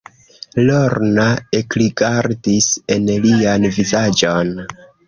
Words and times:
Lorna 0.69 1.27
ekrigardis 1.59 2.73
en 2.97 3.09
lian 3.29 3.71
vizaĝon. 3.79 4.57